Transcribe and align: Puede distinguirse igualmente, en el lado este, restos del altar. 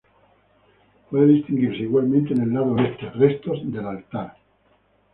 Puede 1.11 1.27
distinguirse 1.27 1.83
igualmente, 1.83 2.33
en 2.33 2.41
el 2.41 2.53
lado 2.55 2.75
este, 2.79 3.07
restos 3.11 3.59
del 3.71 3.85
altar. 3.85 4.35